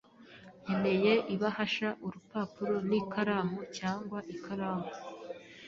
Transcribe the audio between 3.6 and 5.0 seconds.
cyangwa ikaramu.